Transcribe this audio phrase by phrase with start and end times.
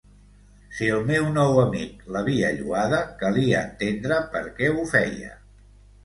[0.75, 5.31] Si el meu nou amic l'havia lloada, calia entendre per què ho feia.